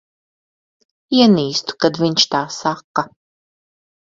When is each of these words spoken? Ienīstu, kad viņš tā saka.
Ienīstu, 1.17 1.77
kad 1.85 1.99
viņš 2.07 2.27
tā 2.33 2.43
saka. 2.59 3.05